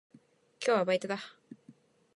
[0.65, 1.19] 今日はバイトだ。